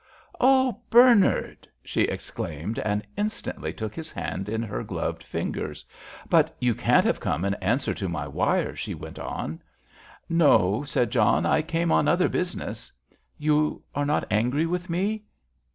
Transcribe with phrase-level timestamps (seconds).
[0.39, 5.85] "Oh, Bernard," she exclaimed, and instantly took his hand in her gloved fingers.
[6.27, 9.61] "But you can't have come in answer to my wire?" she went on.
[10.27, 12.91] "No," said John; "I came on other business."
[13.37, 15.23] "You are not angry with me?"